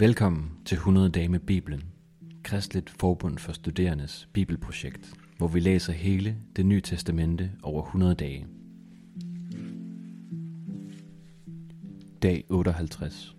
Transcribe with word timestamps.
Velkommen 0.00 0.50
til 0.64 0.76
100 0.76 1.08
dage 1.08 1.28
med 1.28 1.40
Bibelen, 1.40 1.82
Kristligt 2.44 2.90
Forbund 2.90 3.38
for 3.38 3.52
Studerendes 3.52 4.28
Bibelprojekt, 4.32 5.14
hvor 5.38 5.48
vi 5.48 5.60
læser 5.60 5.92
hele 5.92 6.36
det 6.56 6.66
nye 6.66 6.80
testamente 6.80 7.50
over 7.62 7.82
100 7.82 8.14
dage. 8.14 8.46
Dag 12.22 12.44
58 12.48 13.36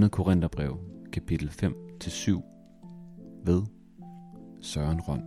2. 0.00 0.08
Korintherbrev, 0.08 0.78
kapitel 1.12 1.48
5-7 1.48 1.62
ved 3.44 3.62
Søren 4.60 5.00
Rom. 5.00 5.22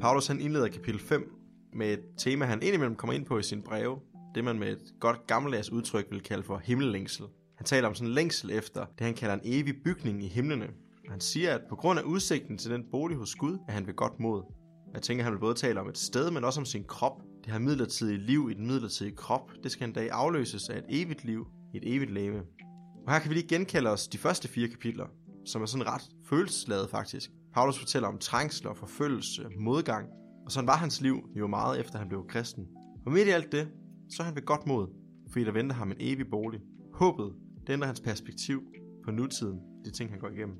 Paulus 0.00 0.26
han 0.26 0.40
indleder 0.40 0.68
kapitel 0.68 1.00
5 1.00 1.36
med 1.72 1.92
et 1.92 2.00
tema, 2.16 2.44
han 2.44 2.62
indimellem 2.62 2.96
kommer 2.96 3.14
ind 3.14 3.24
på 3.24 3.38
i 3.38 3.42
sin 3.42 3.62
breve. 3.62 3.98
Det 4.34 4.44
man 4.44 4.58
med 4.58 4.68
et 4.68 4.94
godt 5.00 5.26
gammeldags 5.26 5.72
udtryk 5.72 6.06
vil 6.10 6.22
kalde 6.22 6.42
for 6.42 6.58
himmellængsel. 6.64 7.24
Han 7.56 7.66
taler 7.66 7.88
om 7.88 7.94
sådan 7.94 8.08
en 8.08 8.14
længsel 8.14 8.50
efter 8.50 8.86
det, 8.98 9.06
han 9.06 9.14
kalder 9.14 9.34
en 9.34 9.40
evig 9.44 9.74
bygning 9.84 10.24
i 10.24 10.28
himlene. 10.28 10.68
Han 11.10 11.20
siger, 11.20 11.54
at 11.54 11.60
på 11.68 11.76
grund 11.76 11.98
af 11.98 12.02
udsigten 12.02 12.58
til 12.58 12.70
den 12.70 12.84
bolig 12.90 13.16
hos 13.16 13.34
Gud, 13.34 13.58
er 13.68 13.72
han 13.72 13.86
ved 13.86 13.94
godt 13.94 14.20
mod. 14.20 14.42
Jeg 14.94 15.02
tænker, 15.02 15.22
at 15.22 15.24
han 15.24 15.32
vil 15.32 15.40
både 15.40 15.54
tale 15.54 15.80
om 15.80 15.88
et 15.88 15.98
sted, 15.98 16.30
men 16.30 16.44
også 16.44 16.60
om 16.60 16.64
sin 16.64 16.84
krop. 16.84 17.22
Det 17.44 17.52
her 17.52 17.58
midlertidige 17.58 18.18
liv 18.18 18.48
i 18.50 18.54
den 18.54 18.66
midlertidige 18.66 19.16
krop, 19.16 19.50
det 19.62 19.70
skal 19.72 19.88
en 19.88 19.92
dag 19.92 20.10
afløses 20.10 20.68
af 20.68 20.78
et 20.78 20.84
evigt 20.88 21.24
liv 21.24 21.46
i 21.74 21.76
et 21.76 21.94
evigt 21.96 22.10
leve. 22.10 22.42
Og 23.06 23.12
her 23.12 23.18
kan 23.18 23.30
vi 23.30 23.34
lige 23.34 23.48
genkalde 23.48 23.90
os 23.90 24.08
de 24.08 24.18
første 24.18 24.48
fire 24.48 24.68
kapitler, 24.68 25.06
som 25.46 25.62
er 25.62 25.66
sådan 25.66 25.86
ret 25.86 26.02
følelsesladet 26.28 26.90
faktisk. 26.90 27.30
Paulus 27.54 27.78
fortæller 27.78 28.08
om 28.08 28.18
trængsler, 28.18 28.74
forfølgelse, 28.74 29.46
modgang, 29.60 30.08
og 30.44 30.52
sådan 30.52 30.68
var 30.68 30.76
hans 30.76 31.00
liv 31.00 31.28
jo 31.36 31.46
meget 31.46 31.80
efter 31.80 31.98
han 31.98 32.08
blev 32.08 32.26
kristen. 32.28 32.66
Og 33.06 33.12
midt 33.12 33.28
i 33.28 33.30
alt 33.30 33.52
det, 33.52 33.68
så 34.10 34.22
er 34.22 34.24
han 34.24 34.34
ved 34.34 34.42
godt 34.42 34.66
mod, 34.66 34.86
fordi 35.30 35.44
der 35.44 35.52
venter 35.52 35.76
ham 35.76 35.90
en 35.90 35.96
evig 36.00 36.26
bolig. 36.30 36.60
Håbet, 36.94 37.32
det 37.66 37.72
ændrer 37.72 37.86
hans 37.86 38.00
perspektiv 38.00 38.62
på 39.04 39.10
nutiden, 39.10 39.60
de 39.84 39.90
ting 39.90 40.10
han 40.10 40.18
går 40.18 40.28
igennem. 40.28 40.56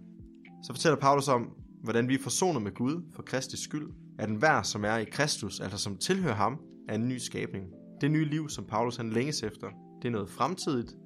Så 0.64 0.72
fortæller 0.72 1.00
Paulus 1.00 1.28
om, 1.28 1.50
hvordan 1.82 2.08
vi 2.08 2.14
er 2.14 2.18
forsonet 2.22 2.62
med 2.62 2.74
Gud 2.74 3.02
for 3.14 3.22
Kristi 3.22 3.56
skyld, 3.56 3.90
at 4.18 4.28
enhver, 4.28 4.62
som 4.62 4.84
er 4.84 4.96
i 4.96 5.04
Kristus, 5.04 5.60
altså 5.60 5.78
som 5.78 5.96
tilhører 5.96 6.34
ham, 6.34 6.60
er 6.88 6.94
en 6.94 7.08
ny 7.08 7.18
skabning. 7.18 7.64
Det 8.00 8.10
nye 8.10 8.24
liv, 8.24 8.48
som 8.48 8.64
Paulus 8.64 8.96
han 8.96 9.10
længes 9.10 9.42
efter, 9.42 9.68
det 10.02 10.08
er 10.08 10.12
noget 10.12 10.30
fremtidigt, 10.30 10.96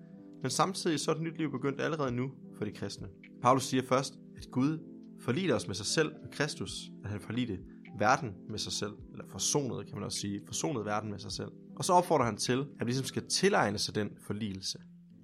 men 0.43 0.51
samtidig 0.51 1.01
så 1.01 1.11
er 1.11 1.15
det 1.15 1.23
nyt 1.23 1.39
liv 1.39 1.51
begyndt 1.51 1.81
allerede 1.81 2.13
nu 2.13 2.31
for 2.59 2.65
de 2.65 2.73
kristne. 2.73 3.09
Paulus 3.43 3.65
siger 3.65 3.83
først, 3.83 4.15
at 4.37 4.51
Gud 4.51 4.79
forlider 5.21 5.55
os 5.55 5.67
med 5.67 5.75
sig 5.75 5.87
selv 5.87 6.13
med 6.23 6.31
Kristus, 6.33 6.91
at 7.05 7.11
han 7.11 7.21
forlidte 7.21 7.59
verden 7.99 8.35
med 8.49 8.59
sig 8.59 8.73
selv, 8.73 8.93
eller 9.13 9.25
forsonet, 9.29 9.87
kan 9.87 9.95
man 9.95 10.05
også 10.05 10.19
sige, 10.19 10.41
forsonet 10.47 10.85
verden 10.85 11.11
med 11.11 11.19
sig 11.19 11.33
selv. 11.33 11.51
Og 11.77 11.85
så 11.85 11.93
opfordrer 11.93 12.25
han 12.25 12.37
til, 12.37 12.59
at 12.81 12.87
vi 12.87 12.91
ligesom 12.91 13.05
skal 13.05 13.29
tilegne 13.29 13.79
sig 13.79 13.95
den 13.95 14.11
forligelse. 14.27 14.79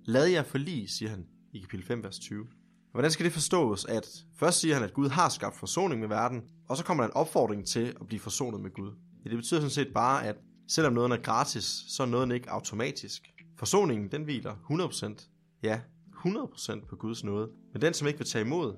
Lad 0.05 0.27
jer 0.27 0.43
forlige, 0.43 0.89
siger 0.89 1.11
han 1.11 1.27
i 1.53 1.59
kapitel 1.59 1.87
5, 1.87 2.03
vers 2.03 2.19
20. 2.19 2.47
Hvordan 2.93 3.11
skal 3.11 3.25
det 3.25 3.33
forstås, 3.33 3.85
at 3.85 4.07
først 4.39 4.61
siger 4.61 4.75
han, 4.75 4.85
at 4.85 4.95
Gud 4.95 5.09
har 5.09 5.29
skabt 5.29 5.57
forsoning 5.57 6.01
med 6.01 6.09
verden, 6.09 6.43
og 6.69 6.77
så 6.77 6.85
kommer 6.85 7.05
der 7.05 7.09
en 7.09 7.17
opfordring 7.17 7.67
til 7.67 7.97
at 8.01 8.07
blive 8.07 8.21
forsonet 8.21 8.61
med 8.61 8.71
Gud. 8.71 8.93
Ja, 9.25 9.31
det 9.31 9.39
betyder 9.39 9.61
sådan 9.61 9.71
set 9.71 9.95
bare, 9.95 10.27
at 10.27 10.37
selvom 10.69 10.93
noget 10.93 11.13
er 11.13 11.17
gratis, 11.17 11.65
så 11.89 12.03
er 12.03 12.07
noget 12.07 12.35
ikke 12.35 12.51
automatisk. 12.51 13.29
Forsoningen, 13.59 14.11
den 14.11 14.23
hviler 14.23 14.55
100%, 14.71 15.59
ja, 15.63 15.81
100% 16.27 16.87
på 16.89 16.97
Guds 16.97 17.25
nåde. 17.25 17.51
Men 17.73 17.83
den, 17.83 17.95
som 17.95 18.09
ikke 18.09 18.19
vil 18.19 18.29
tage 18.29 18.45
imod, 18.45 18.77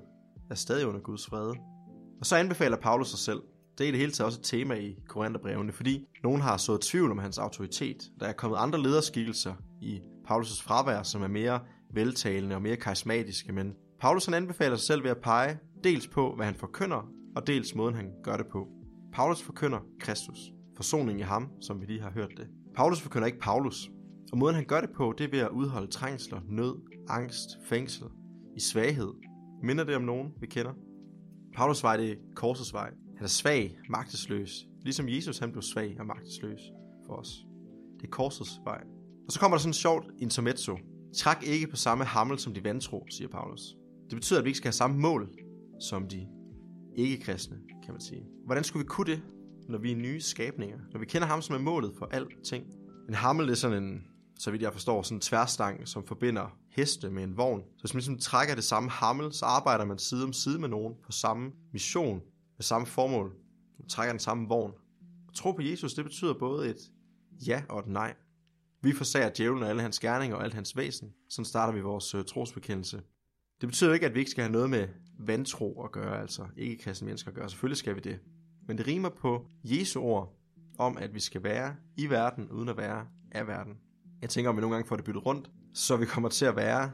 er 0.49 0.55
stadig 0.55 0.87
under 0.87 1.01
Guds 1.01 1.25
fred. 1.25 1.53
Og 2.19 2.25
så 2.25 2.35
anbefaler 2.35 2.77
Paulus 2.77 3.09
sig 3.09 3.19
selv. 3.19 3.41
Det 3.77 3.83
er 3.83 3.87
i 3.87 3.91
det 3.91 3.99
hele 3.99 4.11
taget 4.11 4.25
også 4.25 4.39
et 4.39 4.45
tema 4.45 4.75
i 4.75 4.95
Korintherbrevene, 5.07 5.71
fordi 5.71 6.07
nogen 6.23 6.41
har 6.41 6.57
sået 6.57 6.81
tvivl 6.81 7.11
om 7.11 7.17
hans 7.17 7.37
autoritet. 7.37 7.97
Der 8.19 8.25
er 8.25 8.33
kommet 8.33 8.57
andre 8.57 8.81
lederskikkelser 8.81 9.53
i 9.81 10.01
Paulus' 10.27 10.63
fravær, 10.63 11.03
som 11.03 11.21
er 11.23 11.27
mere 11.27 11.59
veltalende 11.93 12.55
og 12.55 12.61
mere 12.61 12.75
karismatiske, 12.75 13.53
men 13.53 13.73
Paulus 14.01 14.25
han 14.25 14.33
anbefaler 14.33 14.75
sig 14.75 14.87
selv 14.87 15.03
ved 15.03 15.11
at 15.11 15.17
pege 15.17 15.59
dels 15.83 16.07
på, 16.07 16.35
hvad 16.35 16.45
han 16.45 16.55
forkynder, 16.55 17.09
og 17.35 17.47
dels 17.47 17.75
måden 17.75 17.95
han 17.95 18.11
gør 18.23 18.37
det 18.37 18.47
på. 18.47 18.67
Paulus 19.13 19.41
forkynder 19.41 19.79
Kristus, 19.99 20.39
forsoning 20.75 21.19
i 21.19 21.23
ham, 21.23 21.49
som 21.61 21.81
vi 21.81 21.85
lige 21.85 22.01
har 22.01 22.11
hørt 22.11 22.31
det. 22.37 22.47
Paulus 22.75 23.01
forkynder 23.01 23.25
ikke 23.25 23.39
Paulus, 23.39 23.89
og 24.31 24.37
måden 24.37 24.55
han 24.55 24.65
gør 24.65 24.81
det 24.81 24.89
på, 24.95 25.13
det 25.17 25.23
er 25.23 25.31
ved 25.31 25.39
at 25.39 25.49
udholde 25.49 25.91
trængsler, 25.91 26.39
nød, 26.49 26.75
angst, 27.09 27.49
fængsel, 27.65 28.07
i 28.55 28.59
svaghed. 28.59 29.13
Minder 29.63 29.83
det 29.83 29.95
om 29.95 30.01
nogen, 30.01 30.33
vi 30.39 30.47
kender? 30.47 30.73
Paulus 31.55 31.83
vej 31.83 31.97
det 31.97 32.11
er 32.11 32.15
korsets 32.35 32.73
vej. 32.73 32.91
Han 33.15 33.23
er 33.23 33.27
svag, 33.27 33.77
magtesløs, 33.89 34.67
ligesom 34.81 35.09
Jesus 35.09 35.39
han 35.39 35.51
blev 35.51 35.61
svag 35.61 35.95
og 35.99 36.05
magtesløs 36.05 36.61
for 37.05 37.13
os. 37.13 37.45
Det 37.97 38.03
er 38.07 38.11
korsets 38.11 38.59
vej. 38.63 38.83
Og 39.27 39.31
så 39.31 39.39
kommer 39.39 39.57
der 39.57 39.61
sådan 39.61 39.69
en 39.69 39.73
sjovt 39.73 40.05
intermezzo. 40.19 40.77
Træk 41.17 41.37
ikke 41.43 41.67
på 41.67 41.75
samme 41.75 42.03
hammel 42.03 42.39
som 42.39 42.53
de 42.53 42.63
vantro, 42.63 43.05
siger 43.09 43.27
Paulus. 43.27 43.75
Det 44.09 44.15
betyder, 44.15 44.39
at 44.39 44.45
vi 44.45 44.49
ikke 44.49 44.57
skal 44.57 44.67
have 44.67 44.73
samme 44.73 44.99
mål 44.99 45.29
som 45.79 46.07
de 46.07 46.27
ikke-kristne, 46.95 47.57
kan 47.83 47.93
man 47.93 48.01
sige. 48.01 48.25
Hvordan 48.45 48.63
skulle 48.63 48.83
vi 48.83 48.87
kunne 48.87 49.11
det, 49.11 49.21
når 49.69 49.77
vi 49.77 49.91
er 49.91 49.95
nye 49.95 50.21
skabninger? 50.21 50.77
Når 50.91 50.99
vi 50.99 51.05
kender 51.05 51.27
ham 51.27 51.41
som 51.41 51.55
er 51.55 51.59
målet 51.59 51.93
for 51.97 52.05
alting? 52.05 52.65
En 53.09 53.13
hammel 53.13 53.49
er 53.49 53.53
sådan 53.53 53.83
en, 53.83 54.03
så 54.39 54.51
vidt 54.51 54.61
jeg 54.61 54.73
forstår, 54.73 55.01
sådan 55.01 55.17
en 55.17 55.21
tværstang, 55.21 55.87
som 55.87 56.03
forbinder 56.07 56.57
heste 56.71 57.09
med 57.09 57.23
en 57.23 57.37
vogn. 57.37 57.61
Så 57.61 57.81
hvis 57.81 57.93
man 57.93 57.99
ligesom 57.99 58.17
trækker 58.17 58.55
det 58.55 58.63
samme 58.63 58.89
hammel, 58.89 59.33
så 59.33 59.45
arbejder 59.45 59.85
man 59.85 59.97
side 59.97 60.23
om 60.23 60.33
side 60.33 60.59
med 60.59 60.69
nogen 60.69 60.93
på 61.05 61.11
samme 61.11 61.51
mission, 61.73 62.21
med 62.57 62.63
samme 62.63 62.87
formål. 62.87 63.35
Du 63.77 63.87
trækker 63.87 64.13
den 64.13 64.19
samme 64.19 64.47
vogn. 64.47 64.73
At 65.27 65.33
tro 65.33 65.51
på 65.51 65.61
Jesus, 65.61 65.93
det 65.93 66.05
betyder 66.05 66.33
både 66.33 66.69
et 66.69 66.91
ja 67.47 67.63
og 67.69 67.79
et 67.79 67.87
nej. 67.87 68.13
Vi 68.81 68.93
forsager 68.93 69.29
djævlen 69.37 69.63
og 69.63 69.69
alle 69.69 69.81
hans 69.81 69.99
gerninger 69.99 70.37
og 70.37 70.43
alt 70.43 70.53
hans 70.53 70.77
væsen. 70.77 71.13
Sådan 71.29 71.45
starter 71.45 71.73
vi 71.73 71.81
vores 71.81 72.15
øh, 72.15 72.25
trosbekendelse. 72.25 73.01
Det 73.61 73.69
betyder 73.69 73.93
ikke, 73.93 74.05
at 74.05 74.13
vi 74.13 74.19
ikke 74.19 74.31
skal 74.31 74.43
have 74.43 74.51
noget 74.51 74.69
med 74.69 74.87
vantro 75.19 75.83
at 75.83 75.91
gøre, 75.91 76.21
altså 76.21 76.45
ikke 76.57 76.83
kristne 76.83 77.05
mennesker 77.05 77.29
at 77.29 77.35
gøre. 77.35 77.49
Selvfølgelig 77.49 77.77
skal 77.77 77.95
vi 77.95 77.99
det. 77.99 78.19
Men 78.67 78.77
det 78.77 78.87
rimer 78.87 79.09
på 79.09 79.45
Jesu 79.63 80.01
ord 80.01 80.35
om, 80.77 80.97
at 80.97 81.13
vi 81.13 81.19
skal 81.19 81.43
være 81.43 81.75
i 81.97 82.09
verden, 82.09 82.49
uden 82.51 82.69
at 82.69 82.77
være 82.77 83.07
af 83.31 83.47
verden. 83.47 83.73
Jeg 84.21 84.29
tænker, 84.29 84.49
om 84.49 84.55
vi 84.55 84.61
nogle 84.61 84.75
gange 84.75 84.87
får 84.87 84.95
det 84.95 85.05
byttet 85.05 85.25
rundt, 85.25 85.51
så 85.73 85.97
vi 85.97 86.05
kommer 86.05 86.29
til 86.29 86.45
at 86.45 86.55
være 86.55 86.91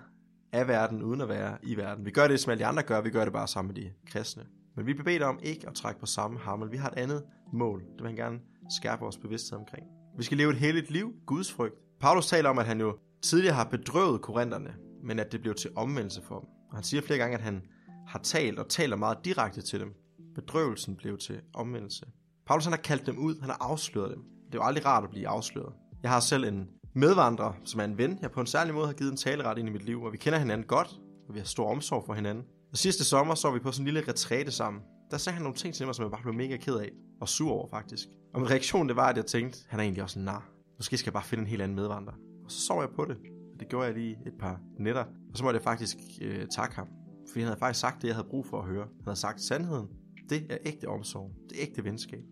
af 0.51 0.67
verden, 0.67 1.03
uden 1.03 1.21
at 1.21 1.29
være 1.29 1.57
i 1.63 1.77
verden. 1.77 2.05
Vi 2.05 2.11
gør 2.11 2.27
det, 2.27 2.39
som 2.39 2.51
alle 2.51 2.59
de 2.59 2.65
andre 2.65 2.83
gør, 2.83 3.01
vi 3.01 3.09
gør 3.09 3.23
det 3.23 3.33
bare 3.33 3.47
sammen 3.47 3.73
med 3.75 3.83
de 3.83 3.91
kristne. 4.05 4.45
Men 4.75 4.85
vi 4.85 4.93
beder 4.93 5.25
om 5.25 5.39
ikke 5.43 5.67
at 5.67 5.73
trække 5.73 5.99
på 5.99 6.05
samme 6.05 6.39
hammel. 6.39 6.71
Vi 6.71 6.77
har 6.77 6.89
et 6.89 6.97
andet 6.97 7.23
mål. 7.53 7.79
Det 7.81 7.99
vil 7.99 8.07
han 8.07 8.15
gerne 8.15 8.39
skærpe 8.69 8.99
vores 8.99 9.17
bevidsthed 9.17 9.59
omkring. 9.59 9.85
Vi 10.17 10.23
skal 10.23 10.37
leve 10.37 10.51
et 10.51 10.57
helligt 10.57 10.91
liv, 10.91 11.13
Guds 11.25 11.51
frygt. 11.51 11.75
Paulus 11.99 12.27
taler 12.27 12.49
om, 12.49 12.59
at 12.59 12.65
han 12.65 12.79
jo 12.79 12.97
tidligere 13.21 13.55
har 13.55 13.63
bedrøvet 13.63 14.21
korinterne, 14.21 14.75
men 15.03 15.19
at 15.19 15.31
det 15.31 15.41
blev 15.41 15.55
til 15.55 15.71
omvendelse 15.75 16.21
for 16.21 16.39
dem. 16.39 16.49
Og 16.69 16.77
han 16.77 16.83
siger 16.83 17.01
flere 17.01 17.19
gange, 17.19 17.37
at 17.37 17.43
han 17.43 17.61
har 18.07 18.19
talt 18.19 18.59
og 18.59 18.69
taler 18.69 18.95
meget 18.95 19.17
direkte 19.25 19.61
til 19.61 19.79
dem. 19.79 19.93
Bedrøvelsen 20.35 20.95
blev 20.95 21.17
til 21.17 21.41
omvendelse. 21.53 22.05
Paulus 22.47 22.63
han 22.63 22.73
har 22.73 22.81
kaldt 22.81 23.05
dem 23.05 23.17
ud, 23.17 23.39
han 23.39 23.49
har 23.49 23.57
afsløret 23.61 24.11
dem. 24.15 24.23
Det 24.45 24.55
er 24.55 24.57
jo 24.57 24.63
aldrig 24.63 24.85
rart 24.85 25.03
at 25.03 25.09
blive 25.09 25.27
afsløret. 25.27 25.73
Jeg 26.03 26.11
har 26.11 26.19
selv 26.19 26.43
en 26.43 26.69
medvandrer, 26.93 27.53
som 27.65 27.79
er 27.79 27.85
en 27.85 27.97
ven, 27.97 28.19
jeg 28.21 28.31
på 28.31 28.39
en 28.39 28.47
særlig 28.47 28.73
måde 28.73 28.85
har 28.85 28.93
givet 28.93 29.11
en 29.11 29.17
taleret 29.17 29.57
ind 29.57 29.69
i 29.69 29.71
mit 29.71 29.85
liv, 29.85 30.03
og 30.03 30.11
vi 30.11 30.17
kender 30.17 30.39
hinanden 30.39 30.67
godt, 30.67 30.99
og 31.31 31.35
vi 31.35 31.39
har 31.39 31.45
stor 31.45 31.71
omsorg 31.71 32.05
for 32.05 32.13
hinanden. 32.13 32.43
Og 32.71 32.77
sidste 32.77 33.03
sommer 33.03 33.35
så 33.35 33.47
var 33.47 33.53
vi 33.53 33.59
på 33.59 33.71
sådan 33.71 33.87
en 33.87 33.93
lille 33.93 34.09
retræte 34.09 34.51
sammen. 34.51 34.81
Der 35.11 35.17
sagde 35.17 35.33
han 35.33 35.43
nogle 35.43 35.57
ting 35.57 35.73
til 35.73 35.85
mig, 35.85 35.95
som 35.95 36.03
jeg 36.03 36.11
bare 36.11 36.21
blev 36.21 36.33
mega 36.33 36.57
ked 36.57 36.75
af, 36.75 36.91
og 37.21 37.29
sur 37.29 37.51
over 37.51 37.67
faktisk. 37.69 38.07
Og 38.33 38.41
min 38.41 38.49
reaktion 38.49 38.87
det 38.87 38.95
var, 38.95 39.09
at 39.09 39.17
jeg 39.17 39.25
tænkte, 39.25 39.59
han 39.67 39.79
er 39.79 39.83
egentlig 39.83 40.03
også 40.03 40.19
en 40.19 40.25
nar. 40.25 40.49
Måske 40.77 40.97
skal 40.97 41.07
jeg 41.09 41.13
bare 41.13 41.23
finde 41.23 41.41
en 41.41 41.47
helt 41.47 41.61
anden 41.61 41.75
medvandrer. 41.75 42.13
Og 42.45 42.51
så 42.51 42.61
sov 42.61 42.81
jeg 42.81 42.89
på 42.95 43.05
det. 43.05 43.17
Og 43.53 43.59
det 43.59 43.69
gjorde 43.69 43.85
jeg 43.85 43.93
lige 43.93 44.17
et 44.25 44.33
par 44.39 44.59
nætter. 44.79 45.03
Og 45.03 45.37
så 45.37 45.43
måtte 45.43 45.57
jeg 45.57 45.63
faktisk 45.63 45.97
øh, 46.21 46.47
takke 46.47 46.75
ham. 46.75 46.87
Fordi 47.27 47.39
han 47.39 47.47
havde 47.47 47.59
faktisk 47.59 47.79
sagt 47.79 48.01
det, 48.01 48.07
jeg 48.07 48.15
havde 48.15 48.27
brug 48.29 48.45
for 48.45 48.61
at 48.61 48.67
høre. 48.67 48.83
Han 48.83 49.05
havde 49.05 49.19
sagt 49.19 49.41
sandheden. 49.41 49.87
Det 50.29 50.45
er 50.49 50.57
ægte 50.65 50.87
omsorg. 50.87 51.31
Det 51.49 51.57
er 51.57 51.67
ægte 51.67 51.83
venskab. 51.83 52.23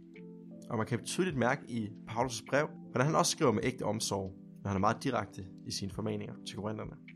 Og 0.69 0.77
man 0.77 0.85
kan 0.88 1.05
tydeligt 1.05 1.38
mærke 1.38 1.61
i 1.67 1.89
Paulus' 2.09 2.45
brev, 2.49 2.67
hvordan 2.91 3.05
han 3.05 3.15
også 3.15 3.31
skriver 3.31 3.51
med 3.51 3.63
ægte 3.63 3.83
omsorg, 3.83 4.33
når 4.63 4.68
han 4.69 4.75
er 4.75 4.79
meget 4.79 5.03
direkte 5.03 5.45
i 5.68 5.71
sine 5.71 5.91
formaninger 5.91 6.33
til 6.47 6.56
korinterne. 6.56 7.08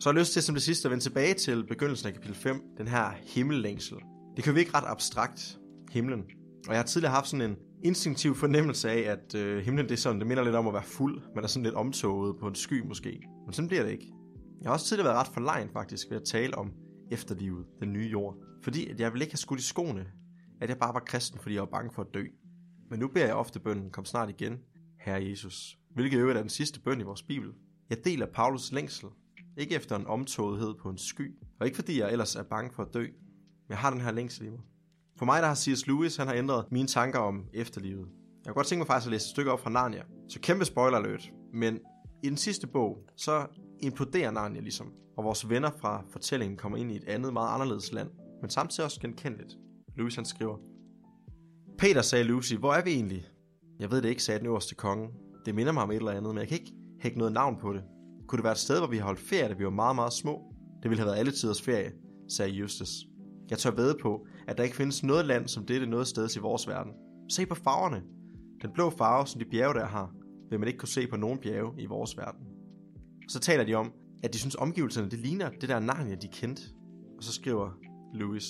Så 0.00 0.08
har 0.08 0.14
jeg 0.14 0.20
lyst 0.20 0.32
til 0.32 0.42
som 0.42 0.54
det 0.54 0.62
sidste 0.62 0.88
at 0.88 0.90
vende 0.90 1.04
tilbage 1.04 1.34
til 1.34 1.66
begyndelsen 1.66 2.08
af 2.08 2.14
kapitel 2.14 2.34
5, 2.34 2.62
den 2.78 2.88
her 2.88 3.10
himmellængsel. 3.26 3.96
Det 4.36 4.44
kan 4.44 4.54
vi 4.54 4.60
ikke 4.60 4.74
ret 4.74 4.84
abstrakt, 4.86 5.58
himlen. 5.90 6.20
Og 6.66 6.72
jeg 6.74 6.78
har 6.78 6.84
tidligere 6.84 7.14
haft 7.14 7.28
sådan 7.28 7.50
en 7.50 7.56
instinktiv 7.84 8.34
fornemmelse 8.34 8.90
af, 8.90 9.12
at 9.12 9.34
øh, 9.34 9.64
himlen 9.64 9.86
det 9.86 9.92
er 9.92 9.96
sådan, 9.96 10.18
det 10.18 10.26
minder 10.26 10.44
lidt 10.44 10.54
om 10.54 10.66
at 10.66 10.74
være 10.74 10.82
fuld. 10.82 11.22
Man 11.34 11.44
er 11.44 11.48
sådan 11.48 11.64
lidt 11.64 11.74
omtoget 11.74 12.36
på 12.40 12.48
en 12.48 12.54
sky 12.54 12.86
måske. 12.86 13.20
Men 13.46 13.52
sådan 13.52 13.68
bliver 13.68 13.82
det 13.82 13.90
ikke. 13.90 14.12
Jeg 14.60 14.68
har 14.68 14.72
også 14.72 14.86
tidligere 14.86 15.08
været 15.08 15.18
ret 15.18 15.34
forlegen 15.34 15.68
faktisk 15.72 16.10
ved 16.10 16.16
at 16.16 16.24
tale 16.24 16.58
om 16.58 16.72
efterlivet, 17.10 17.66
den 17.80 17.92
nye 17.92 18.08
jord. 18.08 18.36
Fordi 18.62 18.90
at 18.90 19.00
jeg 19.00 19.12
ville 19.12 19.24
ikke 19.24 19.32
have 19.32 19.38
skudt 19.38 19.60
i 19.60 19.62
skoene, 19.62 20.06
at 20.60 20.68
jeg 20.68 20.78
bare 20.78 20.94
var 20.94 21.00
kristen, 21.00 21.40
fordi 21.40 21.54
jeg 21.54 21.62
var 21.62 21.68
bange 21.72 21.90
for 21.94 22.02
at 22.02 22.08
dø. 22.14 22.24
Men 22.90 22.98
nu 22.98 23.08
beder 23.08 23.26
jeg 23.26 23.34
ofte 23.34 23.60
bønnen, 23.60 23.90
kom 23.90 24.04
snart 24.04 24.30
igen, 24.30 24.58
Herre 25.00 25.24
Jesus. 25.24 25.78
Hvilket 25.94 26.18
øvrigt 26.18 26.36
er 26.36 26.42
den 26.42 26.50
sidste 26.50 26.80
bøn 26.80 27.00
i 27.00 27.04
vores 27.04 27.22
bibel. 27.22 27.50
Jeg 27.90 28.04
deler 28.04 28.26
Paulus 28.26 28.72
længsel, 28.72 29.08
ikke 29.58 29.74
efter 29.74 29.96
en 29.96 30.06
omtogethed 30.06 30.74
på 30.74 30.88
en 30.88 30.98
sky, 30.98 31.34
og 31.60 31.66
ikke 31.66 31.76
fordi 31.76 32.00
jeg 32.00 32.12
ellers 32.12 32.36
er 32.36 32.42
bange 32.42 32.70
for 32.74 32.82
at 32.82 32.94
dø, 32.94 33.02
men 33.02 33.68
jeg 33.68 33.78
har 33.78 33.90
den 33.90 34.00
her 34.00 34.10
længsel 34.10 34.46
i 34.46 34.50
mig. 34.50 34.60
For 35.18 35.24
mig, 35.24 35.42
der 35.42 35.48
har 35.48 35.54
C.S. 35.54 35.86
Lewis, 35.86 36.16
han 36.16 36.26
har 36.26 36.34
ændret 36.34 36.72
mine 36.72 36.88
tanker 36.88 37.18
om 37.18 37.44
efterlivet. 37.54 38.06
Jeg 38.44 38.52
kunne 38.52 38.54
godt 38.54 38.66
tænke 38.66 38.80
mig 38.80 38.86
faktisk 38.86 39.06
at 39.06 39.10
læse 39.10 39.24
et 39.24 39.30
stykke 39.30 39.52
op 39.52 39.60
fra 39.60 39.70
Narnia. 39.70 40.02
Så 40.28 40.40
kæmpe 40.40 40.64
spoiler 40.64 40.98
alert. 40.98 41.32
Men 41.52 41.80
i 42.22 42.28
den 42.28 42.36
sidste 42.36 42.66
bog, 42.66 42.98
så 43.16 43.46
imploderer 43.80 44.30
Narnia 44.30 44.60
ligesom, 44.60 44.92
og 45.16 45.24
vores 45.24 45.48
venner 45.48 45.70
fra 45.80 46.04
fortællingen 46.10 46.56
kommer 46.56 46.78
ind 46.78 46.92
i 46.92 46.96
et 46.96 47.04
andet, 47.04 47.32
meget 47.32 47.54
anderledes 47.54 47.92
land, 47.92 48.10
men 48.40 48.50
samtidig 48.50 48.84
også 48.84 49.00
genkendeligt. 49.00 49.58
Lewis 49.96 50.14
han 50.14 50.24
skriver, 50.24 50.56
Peter 51.78 52.02
sagde 52.02 52.24
Lucy, 52.24 52.54
hvor 52.54 52.72
er 52.72 52.84
vi 52.84 52.90
egentlig? 52.90 53.26
Jeg 53.78 53.90
ved 53.90 54.02
det 54.02 54.08
ikke, 54.08 54.22
sagde 54.22 54.38
den 54.38 54.46
øverste 54.46 54.74
konge. 54.74 55.08
Det 55.44 55.54
minder 55.54 55.72
mig 55.72 55.82
om 55.82 55.90
et 55.90 55.96
eller 55.96 56.12
andet, 56.12 56.34
men 56.34 56.38
jeg 56.38 56.48
kan 56.48 56.58
ikke 56.58 56.72
hække 57.00 57.18
noget 57.18 57.32
navn 57.32 57.56
på 57.60 57.72
det. 57.72 57.82
Kunne 58.28 58.36
det 58.36 58.44
være 58.44 58.52
et 58.52 58.58
sted, 58.58 58.78
hvor 58.78 58.86
vi 58.86 58.96
har 58.96 59.04
holdt 59.04 59.20
ferie, 59.20 59.48
da 59.48 59.54
vi 59.54 59.64
var 59.64 59.70
meget, 59.70 59.94
meget 59.94 60.12
små? 60.12 60.54
Det 60.82 60.90
ville 60.90 61.00
have 61.00 61.06
været 61.06 61.18
alle 61.18 61.32
tiders 61.32 61.62
ferie, 61.62 61.92
sagde 62.28 62.52
Justus. 62.52 62.90
Jeg 63.50 63.58
tør 63.58 63.70
ved 63.70 63.94
på, 64.02 64.26
at 64.48 64.58
der 64.58 64.64
ikke 64.64 64.76
findes 64.76 65.02
noget 65.02 65.26
land 65.26 65.48
som 65.48 65.66
dette 65.66 65.86
noget 65.86 66.06
sted 66.06 66.36
i 66.36 66.38
vores 66.38 66.68
verden. 66.68 66.92
Se 67.30 67.46
på 67.46 67.54
farverne. 67.54 68.02
Den 68.62 68.70
blå 68.74 68.90
farve, 68.90 69.26
som 69.26 69.38
de 69.38 69.44
bjerge 69.50 69.74
der 69.74 69.86
har, 69.86 70.14
vil 70.50 70.58
man 70.58 70.68
ikke 70.68 70.78
kunne 70.78 70.88
se 70.88 71.06
på 71.06 71.16
nogen 71.16 71.38
bjerge 71.38 71.82
i 71.82 71.86
vores 71.86 72.16
verden. 72.16 72.46
Så 73.28 73.40
taler 73.40 73.64
de 73.64 73.74
om, 73.74 73.92
at 74.22 74.32
de 74.32 74.38
synes 74.38 74.54
omgivelserne, 74.54 75.10
det 75.10 75.18
ligner 75.18 75.50
det 75.50 75.68
der 75.68 75.80
Narnia, 75.80 76.14
de 76.14 76.28
kendte. 76.28 76.62
Og 77.16 77.24
så 77.24 77.32
skriver 77.32 77.70
Louis. 78.14 78.44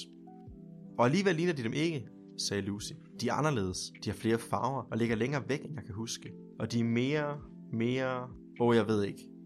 Og 0.98 1.04
alligevel 1.06 1.34
ligner 1.34 1.52
de 1.52 1.62
dem 1.62 1.72
ikke, 1.72 2.06
sagde 2.38 2.62
Lucy. 2.62 2.92
De 3.20 3.28
er 3.28 3.32
anderledes, 3.32 3.92
de 4.04 4.10
har 4.10 4.16
flere 4.16 4.38
farver 4.38 4.82
og 4.90 4.98
ligger 4.98 5.16
længere 5.16 5.42
væk, 5.48 5.64
end 5.64 5.74
jeg 5.74 5.84
kan 5.84 5.94
huske. 5.94 6.32
Og 6.60 6.72
de 6.72 6.80
er 6.80 6.84
mere, 6.84 7.38
mere... 7.72 8.22
Åh, 8.60 8.68
oh, 8.68 8.76
jeg 8.76 8.88
ved 8.88 9.04
ikke. 9.04 9.37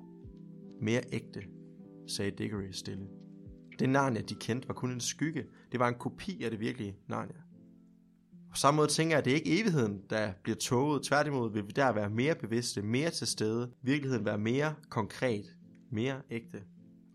Mere 0.82 1.02
ægte, 1.12 1.42
sagde 2.06 2.30
Diggory 2.30 2.70
stille. 2.72 3.06
Det 3.78 3.88
Narnia, 3.88 4.20
de 4.20 4.34
kendte, 4.34 4.68
var 4.68 4.74
kun 4.74 4.90
en 4.90 5.00
skygge. 5.00 5.44
Det 5.72 5.80
var 5.80 5.88
en 5.88 5.94
kopi 5.94 6.44
af 6.44 6.50
det 6.50 6.60
virkelige 6.60 6.96
Narnia. 7.08 7.36
På 8.50 8.56
samme 8.56 8.76
måde 8.76 8.88
tænker 8.88 9.12
jeg, 9.12 9.18
at 9.18 9.24
det 9.24 9.30
er 9.30 9.34
ikke 9.34 9.60
evigheden, 9.60 10.02
der 10.10 10.32
bliver 10.42 10.56
tåget. 10.56 11.02
Tværtimod 11.02 11.52
vil 11.52 11.66
vi 11.66 11.72
der 11.76 11.92
være 11.92 12.10
mere 12.10 12.34
bevidste, 12.34 12.82
mere 12.82 13.10
til 13.10 13.26
stede. 13.26 13.72
Virkeligheden 13.82 14.24
være 14.24 14.38
mere 14.38 14.74
konkret, 14.88 15.56
mere 15.90 16.22
ægte. 16.30 16.62